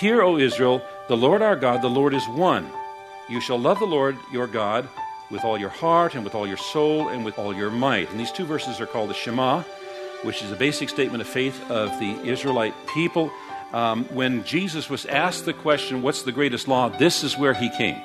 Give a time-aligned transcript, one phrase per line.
[0.00, 2.66] Hear, O Israel, the Lord our God, the Lord is one.
[3.28, 4.88] You shall love the Lord your God
[5.30, 8.10] with all your heart and with all your soul and with all your might.
[8.10, 9.60] And these two verses are called the Shema,
[10.22, 13.30] which is a basic statement of faith of the Israelite people.
[13.74, 16.88] Um, when Jesus was asked the question, What's the greatest law?
[16.88, 18.00] this is where he came.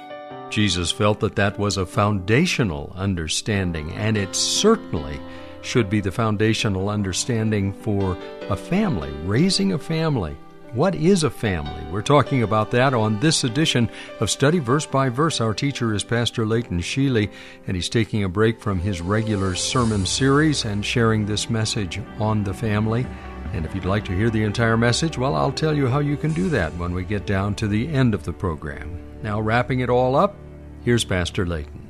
[0.50, 5.18] Jesus felt that that was a foundational understanding, and it certainly
[5.62, 8.18] should be the foundational understanding for
[8.50, 10.36] a family, raising a family.
[10.76, 11.82] What is a family?
[11.90, 13.90] We're talking about that on this edition
[14.20, 15.40] of Study Verse by Verse.
[15.40, 17.32] Our teacher is Pastor Leighton Sheely,
[17.66, 22.44] and he's taking a break from his regular sermon series and sharing this message on
[22.44, 23.08] the family.
[23.54, 26.18] And if you'd like to hear the entire message, well, I'll tell you how you
[26.18, 29.00] can do that when we get down to the end of the program.
[29.24, 30.36] Now, wrapping it all up,
[30.84, 31.85] here's Pastor Leighton.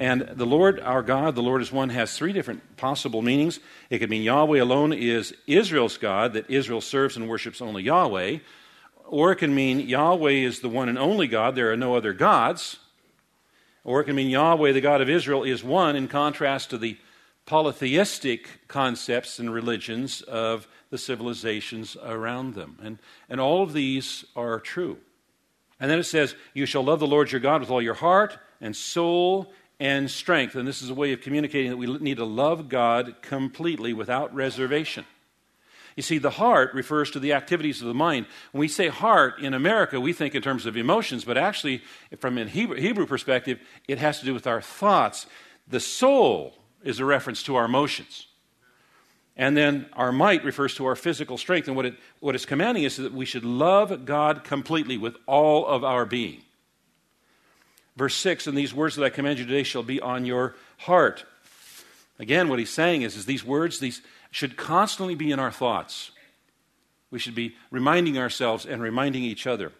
[0.00, 3.60] And the Lord our God, the Lord is one, has three different possible meanings.
[3.90, 8.38] It could mean Yahweh alone is Israel's God, that Israel serves and worships only Yahweh.
[9.04, 12.14] Or it can mean Yahweh is the one and only God, there are no other
[12.14, 12.78] gods.
[13.84, 16.96] Or it can mean Yahweh, the God of Israel, is one, in contrast to the
[17.44, 22.78] polytheistic concepts and religions of the civilizations around them.
[22.82, 24.96] And, and all of these are true.
[25.78, 28.38] And then it says, You shall love the Lord your God with all your heart
[28.62, 30.54] and soul and strength.
[30.54, 34.32] And this is a way of communicating that we need to love God completely without
[34.34, 35.06] reservation.
[35.96, 38.26] You see, the heart refers to the activities of the mind.
[38.52, 41.82] When we say heart in America, we think in terms of emotions, but actually,
[42.18, 43.58] from a Hebrew, perspective,
[43.88, 45.26] it has to do with our thoughts.
[45.66, 46.54] The soul
[46.84, 48.28] is a reference to our emotions.
[49.36, 51.66] And then our might refers to our physical strength.
[51.66, 55.66] And what, it, what it's commanding is that we should love God completely with all
[55.66, 56.42] of our being.
[58.00, 61.26] Verse 6 And these words that I command you today shall be on your heart.
[62.18, 64.00] Again, what he's saying is, is these words these
[64.30, 66.10] should constantly be in our thoughts.
[67.10, 69.72] We should be reminding ourselves and reminding each other.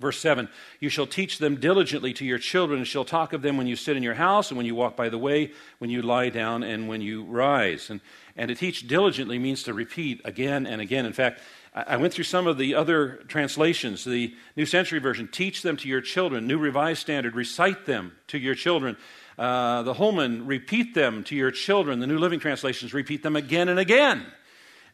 [0.00, 0.48] Verse 7
[0.80, 3.76] You shall teach them diligently to your children, and shall talk of them when you
[3.76, 6.62] sit in your house, and when you walk by the way, when you lie down,
[6.62, 7.90] and when you rise.
[7.90, 8.00] And,
[8.36, 11.04] and to teach diligently means to repeat again and again.
[11.04, 11.40] In fact,
[11.72, 14.04] I went through some of the other translations.
[14.04, 16.48] The New Century Version, teach them to your children.
[16.48, 18.96] New Revised Standard, recite them to your children.
[19.38, 22.00] Uh, the Holman, repeat them to your children.
[22.00, 24.26] The New Living Translations, repeat them again and again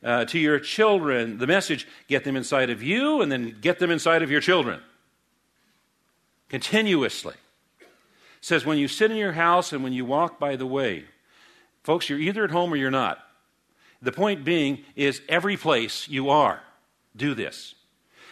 [0.04, 1.38] uh, to your children.
[1.38, 4.80] The message, get them inside of you and then get them inside of your children.
[6.48, 7.34] Continuously.
[7.80, 7.88] It
[8.40, 11.04] says, when you sit in your house and when you walk by the way.
[11.82, 13.18] Folks, you're either at home or you're not.
[14.02, 16.62] The point being is every place you are
[17.16, 17.74] do this.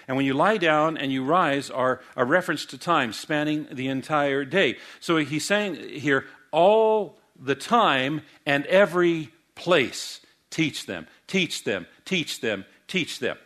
[0.06, 3.88] And when you lie down and you rise are a reference to time spanning the
[3.88, 4.76] entire day.
[5.00, 10.20] So he's saying here, all the time and every place.
[10.50, 13.36] Teach them, teach them, teach them, teach them.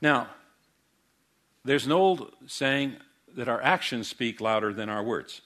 [0.00, 0.28] Now,
[1.64, 2.96] there's an old saying
[3.36, 5.42] that our actions speak louder than our words.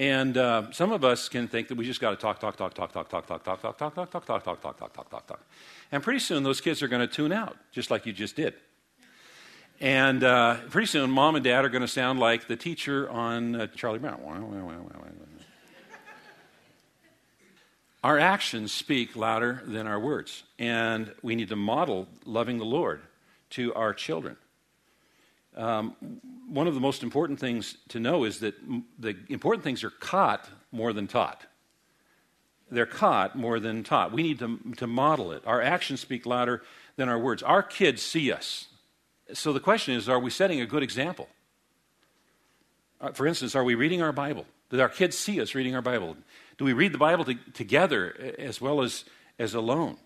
[0.00, 2.74] And uh, some of us can think that we just got to talk, talk, talk,
[2.74, 5.26] talk, talk, talk, talk, talk, talk, talk, talk, talk, talk, talk, talk, talk, talk, talk,
[5.26, 5.46] talk.
[5.92, 8.54] And pretty soon those kids are going to tune out, just like you just did.
[9.80, 13.54] And uh, pretty soon, mom and dad are going to sound like the teacher on
[13.54, 14.20] uh, Charlie Brown.
[18.02, 23.00] Our actions speak louder than our words, and we need to model loving the Lord
[23.50, 24.36] to our children.
[25.56, 25.96] Um,
[26.48, 28.54] one of the most important things to know is that
[28.98, 31.44] the important things are caught more than taught.
[32.70, 34.12] They're caught more than taught.
[34.12, 35.42] We need to, to model it.
[35.46, 36.62] Our actions speak louder
[36.96, 37.42] than our words.
[37.42, 38.66] Our kids see us.
[39.34, 41.28] So the question is are we setting a good example?
[43.00, 44.46] Uh, for instance, are we reading our Bible?
[44.70, 46.16] Do our kids see us reading our Bible?
[46.56, 49.04] Do we read the Bible to, together as well as,
[49.38, 49.98] as alone?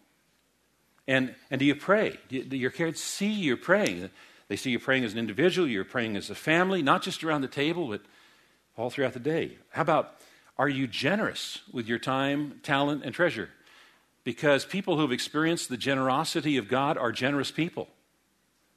[1.06, 2.18] And, and do you pray?
[2.28, 4.10] Do, do your kids see you praying?
[4.48, 7.40] They see you praying as an individual, you're praying as a family, not just around
[7.40, 8.02] the table, but
[8.76, 9.58] all throughout the day.
[9.70, 10.14] How about
[10.58, 13.50] are you generous with your time, talent, and treasure?
[14.24, 17.88] Because people who've experienced the generosity of God are generous people,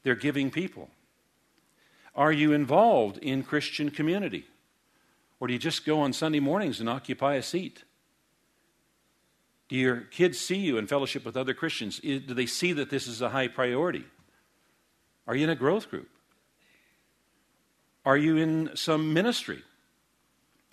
[0.04, 0.90] they're giving people.
[2.16, 4.46] Are you involved in Christian community?
[5.40, 7.84] Or do you just go on Sunday mornings and occupy a seat?
[9.70, 12.00] Do your kids see you in fellowship with other Christians?
[12.00, 14.04] Do they see that this is a high priority?
[15.30, 16.10] Are you in a growth group?
[18.04, 19.62] Are you in some ministry?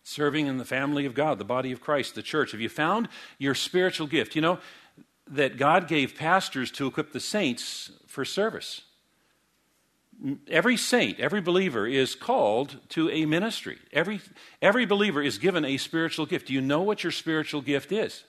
[0.03, 2.53] Serving in the family of God, the body of Christ, the church.
[2.53, 4.35] Have you found your spiritual gift?
[4.35, 4.59] You know
[5.27, 8.81] that God gave pastors to equip the saints for service.
[10.49, 13.77] Every saint, every believer is called to a ministry.
[13.93, 14.23] Every,
[14.63, 16.47] every believer is given a spiritual gift.
[16.47, 18.25] Do you know what your spiritual gift is?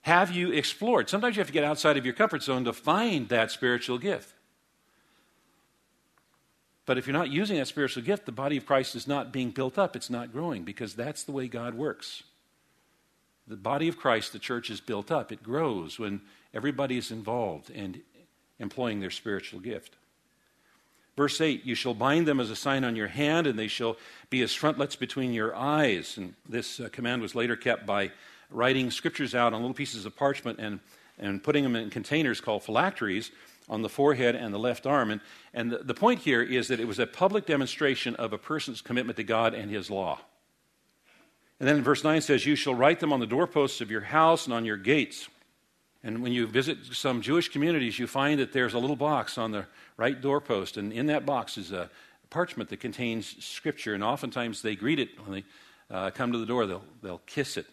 [0.00, 1.08] Have you explored?
[1.08, 4.34] Sometimes you have to get outside of your comfort zone to find that spiritual gift.
[6.84, 9.50] But if you're not using that spiritual gift, the body of Christ is not being
[9.50, 12.24] built up, it's not growing, because that's the way God works.
[13.46, 15.30] The body of Christ, the church, is built up.
[15.30, 18.00] It grows when everybody is involved and
[18.58, 19.96] employing their spiritual gift.
[21.16, 23.96] Verse 8, you shall bind them as a sign on your hand, and they shall
[24.30, 26.16] be as frontlets between your eyes.
[26.16, 28.12] And this uh, command was later kept by
[28.50, 30.80] writing scriptures out on little pieces of parchment and,
[31.18, 33.30] and putting them in containers called phylacteries
[33.68, 35.10] on the forehead and the left arm.
[35.10, 35.20] And,
[35.54, 38.80] and the, the point here is that it was a public demonstration of a person's
[38.80, 40.20] commitment to God and his law.
[41.60, 44.46] And then verse 9 says, You shall write them on the doorposts of your house
[44.46, 45.28] and on your gates.
[46.02, 49.52] And when you visit some Jewish communities, you find that there's a little box on
[49.52, 49.66] the
[49.96, 51.88] right doorpost, and in that box is a
[52.30, 53.94] parchment that contains scripture.
[53.94, 55.44] And oftentimes they greet it when they
[55.94, 57.66] uh, come to the door, they'll, they'll kiss it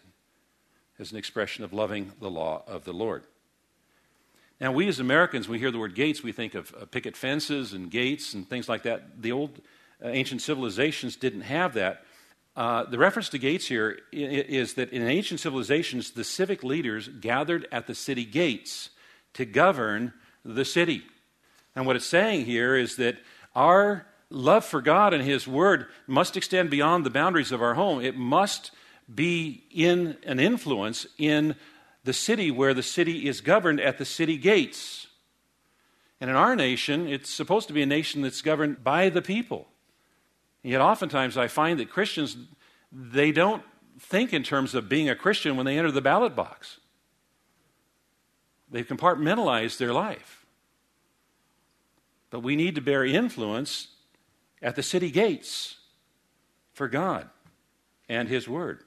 [1.00, 3.24] as an expression of loving the law of the Lord.
[4.60, 7.72] Now, we as Americans, we hear the word gates, we think of uh, picket fences
[7.72, 9.22] and gates and things like that.
[9.22, 9.58] The old
[10.04, 12.04] uh, ancient civilizations didn't have that.
[12.54, 17.66] Uh, the reference to gates here is that in ancient civilizations, the civic leaders gathered
[17.72, 18.90] at the city gates
[19.32, 20.12] to govern
[20.44, 21.04] the city.
[21.74, 23.16] And what it's saying here is that
[23.54, 28.02] our love for God and His Word must extend beyond the boundaries of our home.
[28.02, 28.72] It must
[29.12, 31.56] be in an influence in
[32.04, 35.06] the city where the city is governed at the city gates.
[36.20, 39.68] And in our nation, it's supposed to be a nation that's governed by the people.
[40.62, 42.36] And yet, oftentimes, I find that Christians,
[42.92, 43.62] they don't
[43.98, 46.78] think in terms of being a Christian when they enter the ballot box.
[48.70, 50.46] They've compartmentalized their life.
[52.30, 53.88] But we need to bear influence
[54.62, 55.78] at the city gates
[56.72, 57.28] for God
[58.08, 58.84] and His Word.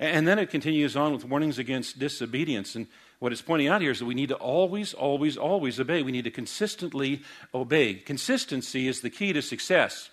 [0.00, 2.74] And then it continues on with warnings against disobedience.
[2.74, 2.86] And
[3.20, 6.02] what it's pointing out here is that we need to always, always, always obey.
[6.02, 7.22] We need to consistently
[7.54, 7.94] obey.
[7.94, 10.10] Consistency is the key to success,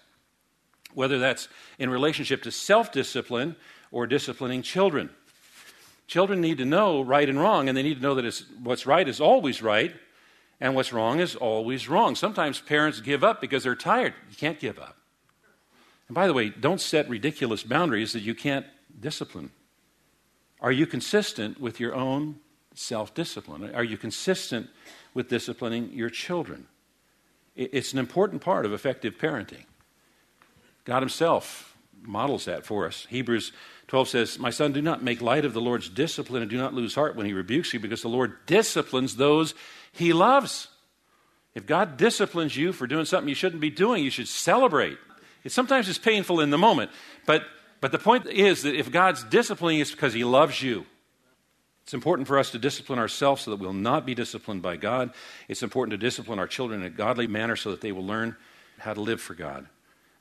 [0.93, 1.47] whether that's
[1.79, 3.55] in relationship to self discipline
[3.91, 5.09] or disciplining children.
[6.07, 9.07] Children need to know right and wrong, and they need to know that what's right
[9.07, 9.95] is always right,
[10.59, 12.15] and what's wrong is always wrong.
[12.15, 14.13] Sometimes parents give up because they're tired.
[14.29, 14.97] You can't give up.
[16.07, 18.65] And by the way, don't set ridiculous boundaries that you can't
[18.99, 19.51] discipline.
[20.61, 22.39] Are you consistent with your own
[22.75, 23.73] self discipline?
[23.73, 24.69] Are you consistent
[25.13, 26.67] with disciplining your children?
[27.55, 29.65] It's an important part of effective parenting.
[30.85, 33.05] God Himself models that for us.
[33.09, 33.51] Hebrews
[33.87, 36.73] 12 says, My son, do not make light of the Lord's discipline and do not
[36.73, 39.53] lose heart when He rebukes you, because the Lord disciplines those
[39.91, 40.69] He loves.
[41.53, 44.97] If God disciplines you for doing something you shouldn't be doing, you should celebrate.
[45.43, 46.91] It sometimes is painful in the moment,
[47.25, 47.43] but
[47.81, 50.85] but the point is that if God's disciplining it's because He loves you.
[51.83, 55.13] It's important for us to discipline ourselves so that we'll not be disciplined by God.
[55.47, 58.35] It's important to discipline our children in a godly manner so that they will learn
[58.77, 59.65] how to live for God.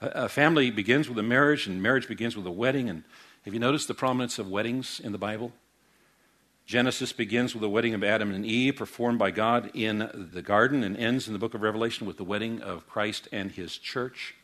[0.01, 2.89] A, a family begins with a marriage, and marriage begins with a wedding.
[2.89, 3.05] And
[3.45, 5.53] have you noticed the prominence of weddings in the Bible?
[6.65, 10.83] Genesis begins with the wedding of Adam and Eve performed by God in the garden
[10.83, 14.35] and ends in the book of Revelation with the wedding of Christ and his church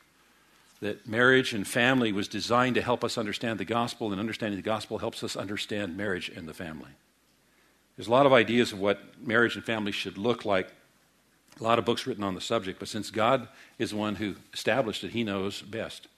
[0.80, 4.62] that marriage and family was designed to help us understand the gospel, and understanding the
[4.62, 6.90] gospel helps us understand marriage and the family.
[7.96, 10.68] There's a lot of ideas of what marriage and family should look like,
[11.58, 14.34] a lot of books written on the subject, but since God is the one who
[14.52, 16.08] established it, He knows best.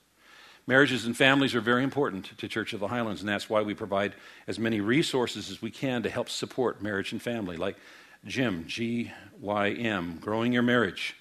[0.67, 3.75] Marriages and families are very important to Church of the Highlands, and that's why we
[3.75, 4.15] provide
[4.47, 7.77] as many resources as we can to help support marriage and family, like
[8.27, 11.15] Jim, G Y M, Growing Your Marriage,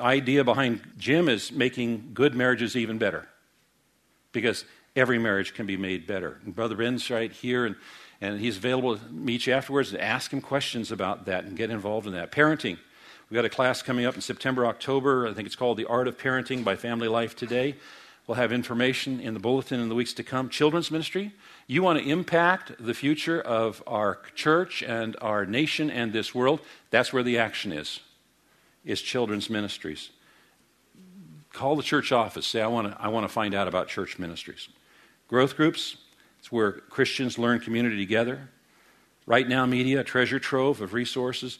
[0.00, 3.26] idea behind Jim is making good marriages even better
[4.32, 4.64] because
[4.94, 6.38] every marriage can be made better.
[6.44, 7.76] And Brother Ben's right here, and,
[8.20, 11.70] and he's available to meet you afterwards and ask him questions about that and get
[11.70, 12.32] involved in that.
[12.32, 12.78] Parenting.
[13.28, 15.26] We've got a class coming up in September, October.
[15.28, 17.76] I think it's called The Art of Parenting by Family Life Today.
[18.26, 20.50] We'll have information in the bulletin in the weeks to come.
[20.50, 21.32] Children's ministry.
[21.66, 26.60] You want to impact the future of our church and our nation and this world.
[26.90, 28.00] That's where the action is
[28.88, 30.10] is children's ministries.
[31.52, 32.46] Call the church office.
[32.46, 34.68] Say, I want to I want to find out about church ministries.
[35.28, 35.98] Growth groups,
[36.38, 38.48] it's where Christians learn community together.
[39.26, 41.58] Right Now Media, treasure trove of resources.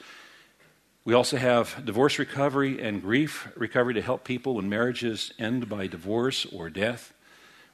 [1.04, 5.86] We also have divorce recovery and grief recovery to help people when marriages end by
[5.86, 7.12] divorce or death.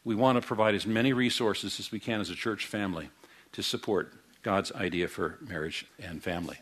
[0.04, 3.10] We want to provide as many resources as we can as a church family
[3.52, 6.58] to support God's idea for marriage and family.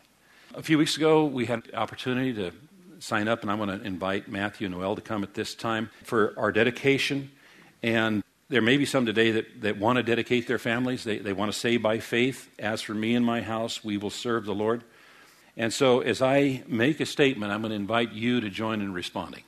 [0.53, 2.51] A few weeks ago, we had the opportunity to
[3.03, 5.89] sign up, and I want to invite Matthew and Noel to come at this time
[6.03, 7.31] for our dedication.
[7.81, 11.03] And there may be some today that, that want to dedicate their families.
[11.03, 14.09] They, they want to say by faith, As for me and my house, we will
[14.09, 14.83] serve the Lord.
[15.57, 18.93] And so, as I make a statement, I'm going to invite you to join in
[18.93, 19.43] responding.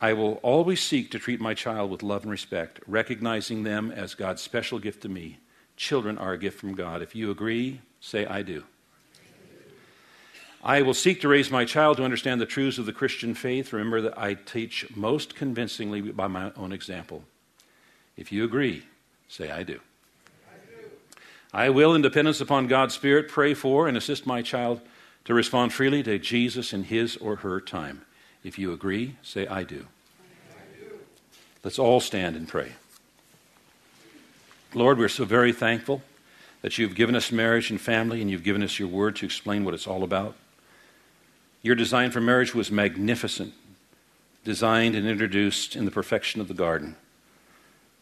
[0.00, 4.14] I will always seek to treat my child with love and respect, recognizing them as
[4.14, 5.38] God's special gift to me.
[5.76, 7.02] Children are a gift from God.
[7.02, 8.62] If you agree, say, I do.
[10.68, 13.72] I will seek to raise my child to understand the truths of the Christian faith.
[13.72, 17.24] Remember that I teach most convincingly by my own example.
[18.18, 18.82] If you agree,
[19.28, 19.80] say, I do.
[20.46, 20.90] I, do.
[21.54, 24.82] I will, in dependence upon God's Spirit, pray for and assist my child
[25.24, 28.02] to respond freely to Jesus in his or her time.
[28.44, 29.86] If you agree, say, I do.
[30.50, 30.98] I do.
[31.64, 32.72] Let's all stand and pray.
[34.74, 36.02] Lord, we're so very thankful
[36.60, 39.64] that you've given us marriage and family and you've given us your word to explain
[39.64, 40.36] what it's all about.
[41.62, 43.52] Your design for marriage was magnificent,
[44.44, 46.96] designed and introduced in the perfection of the garden.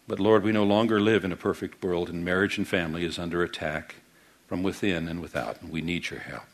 [0.06, 3.18] But Lord, we no longer live in a perfect world, and marriage and family is
[3.18, 3.96] under attack
[4.46, 6.44] from within and without, and we need your help.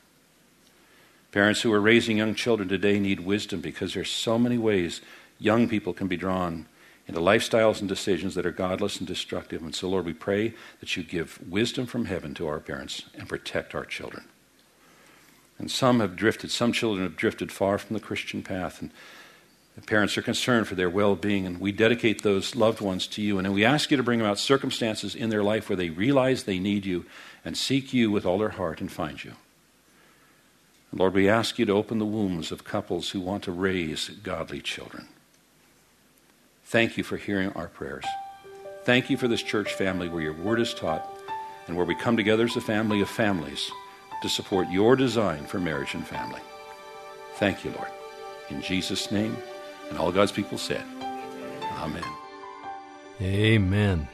[1.32, 5.00] Parents who are raising young children today need wisdom because there's so many ways
[5.38, 6.66] young people can be drawn
[7.08, 9.62] into lifestyles and decisions that are godless and destructive.
[9.62, 13.28] And so, Lord, we pray that you give wisdom from heaven to our parents and
[13.28, 14.24] protect our children.
[15.62, 18.82] And some have drifted, some children have drifted far from the Christian path.
[18.82, 18.90] And
[19.76, 21.46] the parents are concerned for their well being.
[21.46, 23.38] And we dedicate those loved ones to you.
[23.38, 26.58] And we ask you to bring about circumstances in their life where they realize they
[26.58, 27.06] need you
[27.44, 29.34] and seek you with all their heart and find you.
[30.90, 34.08] And Lord, we ask you to open the wombs of couples who want to raise
[34.08, 35.06] godly children.
[36.64, 38.04] Thank you for hearing our prayers.
[38.82, 41.08] Thank you for this church family where your word is taught
[41.68, 43.70] and where we come together as a family of families
[44.22, 46.40] to support your design for marriage and family.
[47.34, 47.90] Thank you, Lord.
[48.50, 49.36] In Jesus' name,
[49.90, 50.84] and all God's people said,
[51.78, 52.04] Amen.
[53.20, 54.08] Amen.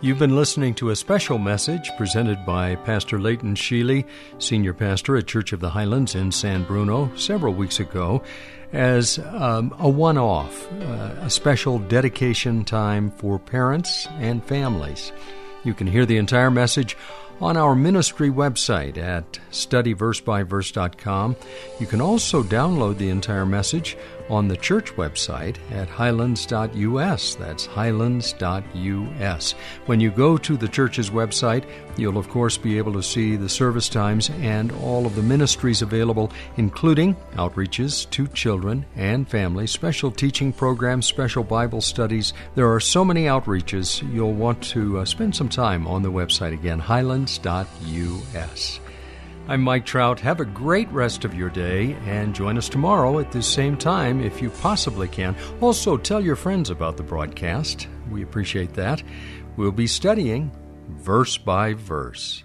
[0.00, 4.04] You've been listening to a special message presented by Pastor Leighton Sheely,
[4.38, 8.22] Senior Pastor at Church of the Highlands in San Bruno, several weeks ago,
[8.72, 15.12] as um, a one off, uh, a special dedication time for parents and families.
[15.62, 16.96] You can hear the entire message
[17.40, 21.36] on our ministry website at studyversebyverse.com.
[21.80, 23.96] You can also download the entire message
[24.32, 27.34] on the church website at highlands.us.
[27.34, 29.52] That's highlands.us.
[29.84, 31.64] When you go to the church's website,
[31.98, 35.82] you'll of course be able to see the service times and all of the ministries
[35.82, 42.32] available, including outreaches to children and families, special teaching programs, special Bible studies.
[42.54, 46.54] There are so many outreaches, you'll want to uh, spend some time on the website
[46.54, 48.80] again, highlands.us.
[49.48, 50.20] I'm Mike Trout.
[50.20, 54.22] Have a great rest of your day and join us tomorrow at this same time
[54.22, 55.34] if you possibly can.
[55.60, 57.88] Also, tell your friends about the broadcast.
[58.08, 59.02] We appreciate that.
[59.56, 60.52] We'll be studying
[60.90, 62.44] verse by verse.